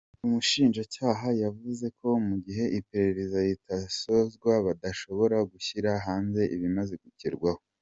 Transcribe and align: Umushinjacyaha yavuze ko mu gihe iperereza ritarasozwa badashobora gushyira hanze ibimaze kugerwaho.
Umushinjacyaha 0.25 1.27
yavuze 1.43 1.85
ko 1.99 2.07
mu 2.27 2.35
gihe 2.45 2.65
iperereza 2.79 3.37
ritarasozwa 3.47 4.51
badashobora 4.65 5.37
gushyira 5.51 5.89
hanze 6.05 6.41
ibimaze 6.57 6.95
kugerwaho. 7.03 7.61